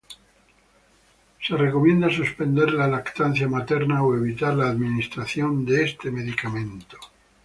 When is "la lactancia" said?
2.73-3.47